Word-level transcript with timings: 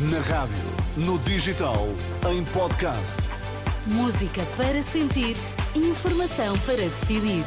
Na 0.00 0.20
rádio, 0.20 0.54
no 0.96 1.18
digital, 1.18 1.88
em 2.30 2.44
podcast. 2.44 3.16
Música 3.84 4.46
para 4.56 4.80
sentir, 4.80 5.34
informação 5.74 6.56
para 6.60 6.76
decidir. 6.76 7.42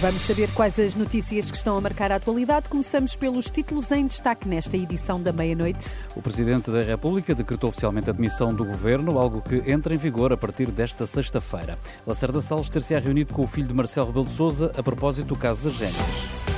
Vamos 0.00 0.22
saber 0.22 0.50
quais 0.54 0.76
as 0.80 0.96
notícias 0.96 1.52
que 1.52 1.56
estão 1.56 1.76
a 1.78 1.80
marcar 1.80 2.10
a 2.10 2.16
atualidade. 2.16 2.68
Começamos 2.68 3.14
pelos 3.14 3.48
títulos 3.48 3.92
em 3.92 4.08
destaque 4.08 4.48
nesta 4.48 4.76
edição 4.76 5.22
da 5.22 5.32
meia-noite. 5.32 5.86
O 6.16 6.20
Presidente 6.20 6.68
da 6.72 6.82
República 6.82 7.32
decretou 7.32 7.70
oficialmente 7.70 8.10
a 8.10 8.12
demissão 8.12 8.52
do 8.52 8.64
Governo, 8.64 9.20
algo 9.20 9.40
que 9.40 9.70
entra 9.70 9.94
em 9.94 9.98
vigor 9.98 10.32
a 10.32 10.36
partir 10.36 10.68
desta 10.72 11.06
sexta-feira. 11.06 11.78
Lacerda 12.04 12.40
Salles 12.40 12.68
ter-se-á 12.68 12.98
reunido 12.98 13.32
com 13.32 13.44
o 13.44 13.46
filho 13.46 13.68
de 13.68 13.74
Marcelo 13.74 14.08
Rebelo 14.08 14.26
de 14.26 14.32
Sousa 14.32 14.72
a 14.76 14.82
propósito 14.82 15.28
do 15.28 15.36
caso 15.36 15.62
das 15.62 15.74
gêmeas. 15.74 16.53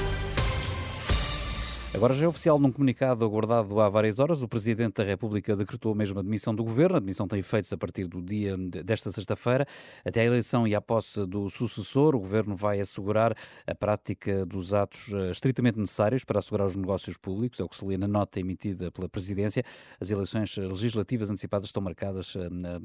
Agora 1.97 2.13
já 2.13 2.27
é 2.27 2.29
oficial 2.29 2.59
num 2.59 2.71
comunicado 2.71 3.25
aguardado 3.25 3.81
há 3.81 3.89
várias 3.89 4.19
horas, 4.19 4.43
o 4.43 4.49
Presidente 4.49 4.97
da 4.97 5.03
República 5.03 5.57
decretou 5.57 5.95
mesmo 5.95 6.19
a 6.19 6.23
demissão 6.23 6.55
do 6.55 6.63
Governo. 6.63 6.99
A 6.99 7.01
demissão 7.01 7.27
tem 7.27 7.39
efeitos 7.39 7.73
a 7.73 7.79
partir 7.79 8.07
do 8.07 8.21
dia 8.21 8.55
desta 8.85 9.11
sexta-feira. 9.11 9.67
Até 10.05 10.21
a 10.21 10.25
eleição 10.25 10.69
e 10.69 10.75
a 10.75 10.81
posse 10.83 11.25
do 11.25 11.49
sucessor, 11.49 12.15
o 12.15 12.19
Governo 12.19 12.55
vai 12.55 12.81
assegurar 12.81 13.35
a 13.67 13.75
prática 13.75 14.45
dos 14.45 14.75
atos 14.75 15.11
eh, 15.11 15.31
estritamente 15.31 15.79
necessários 15.79 16.23
para 16.23 16.39
assegurar 16.39 16.67
os 16.67 16.77
negócios 16.77 17.17
públicos, 17.17 17.61
é 17.61 17.65
o 17.65 17.69
que 17.69 17.77
se 17.77 17.85
lê 17.87 17.97
na 17.97 18.07
nota 18.07 18.39
emitida 18.39 18.93
pela 18.93 19.09
Presidência. 19.09 19.65
As 19.99 20.11
eleições 20.11 20.55
legislativas 20.55 21.31
antecipadas 21.31 21.65
estão 21.65 21.83
marcadas, 21.83 22.37
eh, 22.37 22.41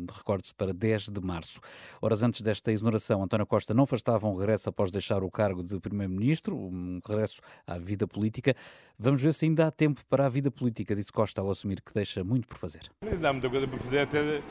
recorde-se, 0.10 0.56
para 0.56 0.74
10 0.74 1.10
de 1.10 1.20
março. 1.20 1.60
Horas 2.02 2.24
antes 2.24 2.42
desta 2.42 2.72
exoneração, 2.72 3.22
António 3.22 3.46
Costa 3.46 3.74
não 3.74 3.84
afastava 3.84 4.26
um 4.26 4.38
regresso 4.38 4.70
após 4.70 4.90
deixar 4.90 5.22
o 5.22 5.30
cargo 5.30 5.62
de 5.62 5.78
Primeiro-Ministro, 5.82 6.56
um 6.56 7.02
regresso 7.06 7.42
à 7.68 7.78
vida 7.78 8.08
política. 8.08 8.56
Vamos 9.04 9.24
ver 9.24 9.34
se 9.34 9.46
ainda 9.46 9.66
há 9.66 9.72
tempo 9.72 10.00
para 10.08 10.28
a 10.28 10.30
vida 10.30 10.52
política, 10.52 10.94
disse 10.94 11.12
Costa 11.12 11.42
ao 11.42 11.50
assumir 11.50 11.82
que 11.82 11.92
deixa 11.92 12.24
muito 12.24 12.48
por 12.48 12.56
fazer. 12.56 12.82
Ainda 13.02 13.30
há 13.30 13.34
muita 13.34 13.50
coisa 13.50 13.68
para 13.68 13.80
fazer 13.80 13.98
até, 13.98 14.42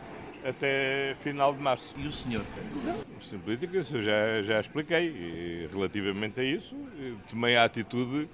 até 0.44 1.16
final 1.20 1.55
de 1.55 1.61
março. 1.61 1.94
E 1.97 2.08
o 2.08 2.12
senhor? 2.12 2.44
Não, 2.84 3.39
política, 3.39 3.78
isso 3.78 3.98
eu 3.98 4.02
já, 4.02 4.42
já 4.42 4.58
expliquei. 4.58 5.06
E, 5.06 5.69
relativamente 5.70 6.41
a 6.41 6.42
isso, 6.42 6.74
tomei 7.30 7.56
a 7.56 7.62
atitude 7.62 8.28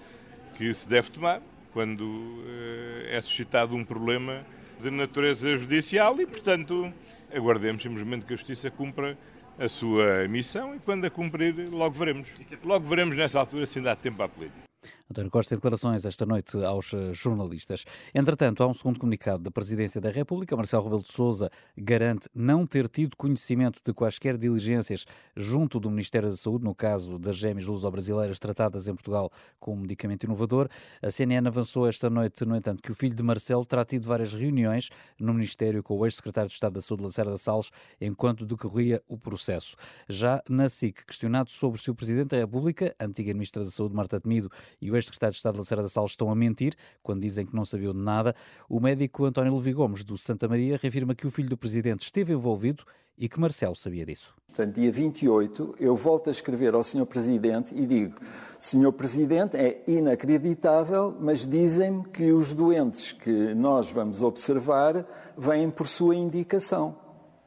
que 0.55 0.73
se 0.73 0.89
deve 0.89 1.11
tomar 1.11 1.43
quando 1.75 2.01
uh, 2.01 3.09
é 3.11 3.21
suscitado 3.21 3.77
um 3.77 3.85
problema 3.85 4.43
de 4.83 4.91
natureza 4.91 5.55
judicial 5.55 6.19
e, 6.19 6.25
portanto, 6.25 6.91
aguardemos 7.31 7.83
simplesmente 7.83 8.25
que 8.25 8.33
a 8.33 8.37
Justiça 8.37 8.71
cumpra 8.71 9.19
a 9.59 9.69
sua 9.69 10.27
missão 10.29 10.75
e 10.75 10.79
quando 10.79 11.05
a 11.05 11.11
cumprir, 11.11 11.69
logo 11.69 11.95
veremos. 11.95 12.27
Logo 12.65 12.87
veremos 12.87 13.15
nessa 13.15 13.39
altura 13.39 13.67
se 13.67 13.81
ainda 13.81 13.93
há 13.93 13.97
tempo 13.97 14.23
à 14.23 14.29
política. 14.31 14.65
António 15.09 15.31
Costa 15.31 15.55
em 15.55 15.57
declarações 15.57 16.05
esta 16.05 16.27
noite 16.27 16.57
aos 16.65 16.93
eh, 16.93 17.13
jornalistas. 17.13 17.85
Entretanto, 18.13 18.63
há 18.63 18.67
um 18.67 18.75
segundo 18.75 18.99
comunicado 18.99 19.41
da 19.41 19.53
Presidência 19.53 20.01
da 20.01 20.11
República. 20.11 20.57
Marcelo 20.57 20.83
Rebelo 20.83 21.03
de 21.03 21.13
Sousa 21.13 21.49
garante 21.77 22.29
não 22.35 22.67
ter 22.67 22.89
tido 22.89 23.17
conhecimento 23.17 23.81
de 23.85 23.95
quaisquer 23.95 24.37
diligências 24.37 25.07
junto 25.37 25.79
do 25.79 25.89
Ministério 25.91 26.29
da 26.29 26.35
Saúde, 26.35 26.65
no 26.65 26.75
caso 26.75 27.21
das 27.21 27.37
gêmeas 27.37 27.69
luso-brasileiras 27.69 28.41
tratadas 28.41 28.89
em 28.89 28.95
Portugal 28.95 29.31
com 29.61 29.75
um 29.75 29.77
medicamento 29.77 30.25
inovador. 30.25 30.69
A 31.01 31.09
CNN 31.09 31.47
avançou 31.47 31.89
esta 31.89 32.11
noite, 32.11 32.45
no 32.45 32.57
entanto, 32.57 32.83
que 32.83 32.91
o 32.91 32.95
filho 32.95 33.15
de 33.15 33.23
Marcelo 33.23 33.65
terá 33.65 33.85
tido 33.85 34.09
várias 34.09 34.35
reuniões 34.35 34.91
no 35.21 35.33
Ministério 35.33 35.85
com 35.85 35.97
o 35.97 36.05
ex-secretário 36.05 36.49
de 36.49 36.55
Estado 36.55 36.73
da 36.73 36.81
Saúde, 36.81 37.05
Lacerda 37.05 37.37
Salles, 37.37 37.71
enquanto 38.01 38.45
decorria 38.45 39.01
o 39.07 39.17
processo. 39.17 39.77
Já 40.09 40.43
na 40.49 40.69
SIC, 40.69 41.07
questionado 41.07 41.49
sobre 41.49 41.81
se 41.81 41.93
o 41.93 41.95
Presidente 41.95 42.31
da 42.31 42.39
República, 42.39 42.93
a 42.99 43.05
antiga 43.05 43.33
Ministra 43.33 43.63
da 43.63 43.71
Saúde, 43.71 43.95
Marta 43.95 44.19
Temido, 44.19 44.51
e 44.81 44.91
o 44.91 44.96
ex-secretário 44.97 45.33
de 45.33 45.39
Estado 45.39 45.55
de 45.55 45.59
Lacerda 45.61 45.89
Salles 45.89 46.13
estão 46.13 46.31
a 46.31 46.35
mentir 46.35 46.75
quando 47.03 47.23
dizem 47.23 47.47
que 47.47 47.55
não 47.55 47.65
sabiam 47.65 47.93
de 47.93 48.01
nada. 48.01 48.35
O 48.69 48.81
médico 48.81 49.25
António 49.25 49.55
Levi 49.55 49.73
Gomes, 49.73 50.05
do 50.05 50.17
Santa 50.19 50.49
Maria, 50.49 50.79
reafirma 50.81 51.15
que 51.15 51.27
o 51.27 51.31
filho 51.31 51.49
do 51.49 51.57
Presidente 51.57 52.01
esteve 52.01 52.33
envolvido 52.33 52.85
e 53.19 53.29
que 53.29 53.41
Marcelo 53.41 53.75
sabia 53.75 54.05
disso. 54.05 54.35
Portanto, 54.47 54.75
dia 54.75 54.91
28, 54.91 55.77
eu 55.81 55.97
volto 55.97 56.29
a 56.29 56.31
escrever 56.31 56.75
ao 56.75 56.83
Sr. 56.83 57.07
Presidente 57.07 57.75
e 57.75 57.87
digo: 57.87 58.19
Sr. 58.59 58.93
Presidente, 58.93 59.57
é 59.57 59.83
inacreditável, 59.87 61.15
mas 61.21 61.47
dizem-me 61.47 62.05
que 62.05 62.33
os 62.33 62.53
doentes 62.53 63.13
que 63.13 63.55
nós 63.55 63.91
vamos 63.91 64.23
observar 64.23 65.07
vêm 65.37 65.71
por 65.71 65.87
sua 65.87 66.15
indicação. 66.15 66.97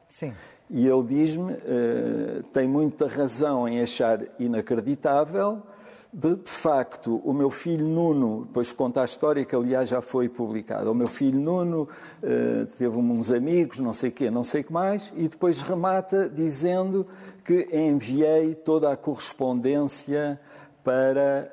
Sim. 0.08 0.32
E 0.70 0.86
ele 0.86 1.02
diz-me: 1.02 1.52
uh, 1.52 2.42
tem 2.52 2.68
muita 2.68 3.08
razão 3.08 3.68
em 3.68 3.82
achar 3.82 4.20
inacreditável 4.38 5.62
de, 6.12 6.34
de, 6.34 6.50
facto, 6.50 7.20
o 7.24 7.32
meu 7.32 7.50
filho 7.50 7.86
Nuno, 7.86 8.44
depois 8.44 8.72
conta 8.72 9.02
a 9.02 9.04
história 9.04 9.44
que 9.44 9.54
aliás 9.54 9.88
já 9.88 10.00
foi 10.00 10.28
publicada. 10.28 10.90
O 10.90 10.94
meu 10.94 11.06
filho 11.06 11.38
Nuno 11.38 11.82
uh, 12.22 12.66
teve 12.76 12.96
uns 12.96 13.30
amigos, 13.30 13.78
não 13.78 13.92
sei 13.92 14.10
quê, 14.10 14.30
não 14.30 14.42
sei 14.42 14.64
que 14.64 14.72
mais, 14.72 15.12
e 15.16 15.28
depois 15.28 15.62
remata 15.62 16.28
dizendo 16.28 17.06
que 17.44 17.68
enviei 17.72 18.54
toda 18.54 18.92
a 18.92 18.96
correspondência 18.96 20.40
para 20.82 21.52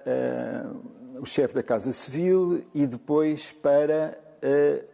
uh, 1.15 1.21
o 1.21 1.25
chefe 1.25 1.53
da 1.53 1.61
Casa 1.61 1.93
Civil 1.93 2.63
e 2.73 2.87
depois 2.87 3.51
para 3.51 4.17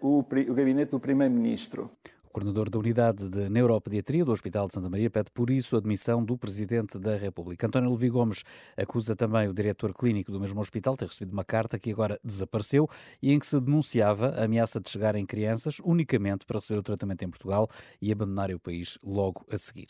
uh, 0.02 0.08
o, 0.08 0.20
o 0.20 0.54
gabinete 0.54 0.92
do 0.92 1.00
Primeiro-Ministro 1.00 1.90
coordenador 2.34 2.68
da 2.68 2.80
Unidade 2.80 3.30
de 3.30 3.48
Neuropediatria 3.48 4.26
do 4.26 4.32
Hospital 4.32 4.68
de 4.68 4.74
Santa 4.74 4.90
Maria 4.90 5.10
pede 5.10 5.30
por 5.32 5.52
isso 5.52 5.76
a 5.76 5.80
admissão 5.80 6.26
do 6.26 6.36
Presidente 6.36 6.98
da 6.98 7.16
República. 7.16 7.68
António 7.68 7.92
Levi 7.92 8.10
Gomes 8.10 8.44
acusa 8.76 9.16
também 9.16 9.48
o 9.48 9.54
diretor 9.54 9.94
clínico 9.94 10.32
do 10.32 10.40
mesmo 10.40 10.60
hospital 10.60 10.98
ter 10.98 11.08
recebido 11.08 11.32
uma 11.32 11.46
carta 11.46 11.78
que 11.78 11.92
agora 11.92 12.20
desapareceu 12.24 12.90
e 13.22 13.32
em 13.32 13.38
que 13.38 13.46
se 13.46 13.62
denunciava 13.62 14.30
a 14.30 14.46
ameaça 14.46 14.82
de 14.82 14.90
chegarem 14.90 15.26
crianças 15.28 15.78
unicamente 15.86 16.44
para 16.44 16.58
receber 16.58 16.80
o 16.80 16.84
tratamento 16.84 17.24
em 17.24 17.30
Portugal 17.30 17.70
e 18.02 18.12
abandonarem 18.12 18.56
o 18.56 18.60
país 18.60 18.98
logo 19.04 19.46
a 19.52 19.58
seguir. 19.58 19.88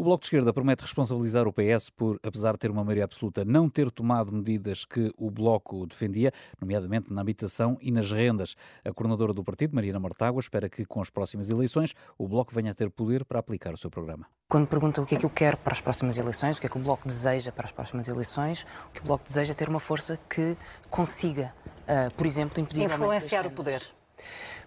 O 0.00 0.04
Bloco 0.04 0.20
de 0.20 0.26
Esquerda 0.26 0.52
promete 0.52 0.82
responsabilizar 0.82 1.48
o 1.48 1.52
PS 1.52 1.90
por, 1.90 2.20
apesar 2.22 2.52
de 2.52 2.60
ter 2.60 2.70
uma 2.70 2.84
maioria 2.84 3.02
absoluta, 3.02 3.44
não 3.44 3.68
ter 3.68 3.90
tomado 3.90 4.30
medidas 4.30 4.84
que 4.84 5.12
o 5.18 5.28
Bloco 5.28 5.84
defendia, 5.88 6.30
nomeadamente 6.60 7.12
na 7.12 7.20
habitação 7.20 7.76
e 7.80 7.90
nas 7.90 8.12
rendas. 8.12 8.54
A 8.84 8.92
coordenadora 8.92 9.34
do 9.34 9.42
partido, 9.42 9.74
Mariana 9.74 9.98
Mortágua, 9.98 10.38
espera 10.38 10.68
que 10.68 10.84
com 10.84 11.00
as 11.00 11.10
próximas 11.10 11.50
eleições 11.50 11.96
o 12.16 12.28
Bloco 12.28 12.54
venha 12.54 12.70
a 12.70 12.74
ter 12.76 12.90
poder 12.90 13.24
para 13.24 13.40
aplicar 13.40 13.74
o 13.74 13.76
seu 13.76 13.90
programa. 13.90 14.28
Quando 14.48 14.68
perguntam 14.68 15.02
o 15.02 15.06
que 15.06 15.16
é 15.16 15.18
que 15.18 15.26
eu 15.26 15.30
quero 15.30 15.56
para 15.56 15.72
as 15.72 15.80
próximas 15.80 16.16
eleições, 16.16 16.58
o 16.58 16.60
que 16.60 16.68
é 16.68 16.70
que 16.70 16.78
o 16.78 16.80
Bloco 16.80 17.04
deseja 17.04 17.50
para 17.50 17.66
as 17.66 17.72
próximas 17.72 18.06
eleições, 18.06 18.64
o 18.90 18.92
que 18.92 19.00
o 19.00 19.04
Bloco 19.04 19.24
deseja 19.24 19.50
é 19.50 19.54
ter 19.56 19.68
uma 19.68 19.80
força 19.80 20.16
que 20.30 20.56
consiga, 20.88 21.52
uh, 21.66 22.14
por 22.14 22.24
exemplo, 22.24 22.60
impedir... 22.60 22.84
Influenciar 22.84 23.48
o 23.48 23.50
poder. 23.50 23.82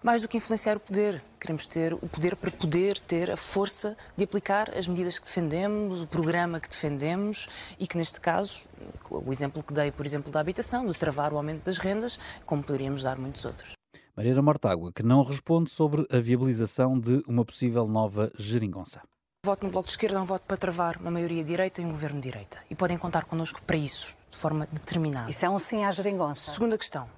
Mais 0.03 0.21
do 0.21 0.27
que 0.27 0.37
influenciar 0.37 0.77
o 0.77 0.79
poder, 0.79 1.23
queremos 1.39 1.65
ter 1.65 1.93
o 1.93 2.07
poder 2.07 2.35
para 2.35 2.51
poder 2.51 2.99
ter 2.99 3.29
a 3.31 3.37
força 3.37 3.95
de 4.17 4.23
aplicar 4.23 4.69
as 4.77 4.87
medidas 4.87 5.19
que 5.19 5.25
defendemos, 5.25 6.01
o 6.01 6.07
programa 6.07 6.59
que 6.59 6.69
defendemos 6.69 7.47
e 7.79 7.85
que, 7.85 7.97
neste 7.97 8.19
caso, 8.19 8.61
o 9.09 9.31
exemplo 9.31 9.61
que 9.63 9.73
dei, 9.73 9.91
por 9.91 10.05
exemplo, 10.05 10.31
da 10.31 10.39
habitação, 10.39 10.85
de 10.85 10.93
travar 10.97 11.33
o 11.33 11.37
aumento 11.37 11.63
das 11.63 11.77
rendas, 11.77 12.19
como 12.45 12.63
poderíamos 12.63 13.03
dar 13.03 13.17
muitos 13.17 13.45
outros. 13.45 13.73
Mariana 14.15 14.41
Mortágua, 14.41 14.91
que 14.93 15.03
não 15.03 15.23
responde 15.23 15.69
sobre 15.69 16.05
a 16.11 16.19
viabilização 16.19 16.99
de 16.99 17.23
uma 17.27 17.45
possível 17.45 17.87
nova 17.87 18.31
geringonça. 18.37 19.01
Voto 19.43 19.65
no 19.65 19.71
Bloco 19.71 19.87
de 19.87 19.93
Esquerda 19.93 20.17
é 20.17 20.21
um 20.21 20.25
voto 20.25 20.43
para 20.45 20.57
travar 20.57 20.97
uma 20.97 21.09
maioria 21.09 21.43
direita 21.43 21.81
e 21.81 21.85
um 21.85 21.89
governo 21.89 22.21
de 22.21 22.29
direita. 22.29 22.59
E 22.69 22.75
podem 22.75 22.97
contar 22.97 23.25
connosco 23.25 23.59
para 23.63 23.75
isso, 23.75 24.13
de 24.29 24.37
forma 24.37 24.67
determinada. 24.71 25.31
Isso 25.31 25.43
é 25.43 25.49
um 25.49 25.57
sim 25.57 25.83
à 25.83 25.89
geringonça. 25.89 26.51
Segunda 26.51 26.77
questão. 26.77 27.09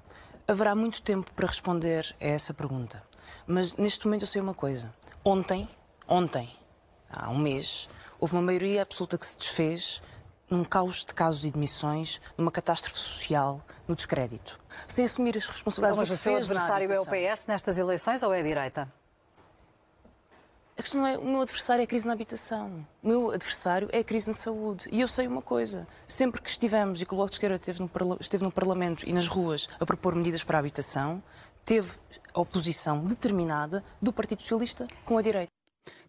Haverá 0.46 0.76
muito 0.76 1.02
tempo 1.02 1.32
para 1.34 1.48
responder 1.48 2.14
a 2.20 2.26
essa 2.26 2.54
pergunta. 2.54 3.02
Mas 3.48 3.76
neste 3.76 4.06
momento 4.06 4.24
eu 4.24 4.28
sei 4.28 4.42
uma 4.42 4.54
coisa. 4.54 4.94
Ontem, 5.24 5.70
ontem, 6.08 6.50
há 7.10 7.30
um 7.30 7.38
mês, 7.38 7.88
houve 8.20 8.34
uma 8.36 8.42
maioria 8.42 8.82
absoluta 8.82 9.18
que 9.18 9.26
se 9.26 9.38
desfez 9.38 10.02
num 10.50 10.66
caos 10.66 11.06
de 11.06 11.14
casos 11.14 11.46
e 11.46 11.52
demissões, 11.52 12.22
numa 12.38 12.52
catástrofe 12.52 13.00
social, 13.00 13.62
no 13.88 13.96
descrédito. 13.96 14.60
Sem 14.88 15.06
assumir 15.06 15.38
as 15.38 15.46
responsabilidades 15.48 16.12
então, 16.12 16.14
mas 16.14 16.20
o 16.20 16.24
seu 16.24 16.36
adversário 16.36 16.92
é 16.92 17.00
o 17.00 17.06
PS 17.06 17.48
nestas 17.48 17.78
eleições 17.78 18.22
ou 18.22 18.34
é 18.34 18.42
a 18.42 18.44
direita? 18.44 18.94
A 20.84 20.86
questão 20.86 21.00
não 21.00 21.08
é 21.08 21.18
o 21.18 21.24
meu 21.24 21.40
adversário 21.40 21.80
é 21.80 21.86
a 21.86 21.88
crise 21.88 22.06
na 22.06 22.12
habitação. 22.12 22.86
O 23.02 23.08
meu 23.08 23.32
adversário 23.32 23.88
é 23.94 24.00
a 24.00 24.04
crise 24.04 24.28
na 24.28 24.34
saúde. 24.34 24.90
E 24.92 25.00
eu 25.00 25.08
sei 25.08 25.26
uma 25.26 25.42
coisa: 25.42 25.88
sempre 26.06 26.42
que 26.42 26.50
estivemos 26.50 27.02
e 27.02 27.06
que 27.06 27.14
o 27.14 27.16
Bloco 27.16 27.30
de 27.30 27.38
Esquerda 27.38 27.56
esteve 27.56 27.80
no, 27.80 28.18
esteve 28.20 28.44
no 28.44 28.52
Parlamento 28.52 29.08
e 29.08 29.14
nas 29.14 29.26
ruas 29.26 29.70
a 29.80 29.86
propor 29.86 30.14
medidas 30.14 30.44
para 30.44 30.58
a 30.58 30.60
habitação, 30.60 31.24
teve 31.64 31.94
a 32.34 32.42
oposição 32.42 33.06
determinada 33.06 33.82
do 34.02 34.12
Partido 34.12 34.42
Socialista 34.42 34.86
com 35.06 35.18
a 35.18 35.22
direita. 35.22 35.54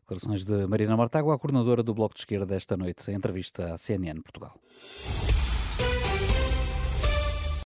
Declarações 0.01 0.45
de 0.45 0.67
Marina 0.67 0.97
Martágua, 0.97 1.37
a 1.37 1.39
coordenadora 1.39 1.85
do 1.85 1.95
Bloco 1.95 2.17
de 2.17 2.23
Esquerda, 2.23 2.57
esta 2.57 2.77
noite, 2.77 3.09
em 3.13 3.15
entrevista 3.15 3.75
à 3.75 3.79
CNN 3.79 4.21
Portugal. 4.23 4.59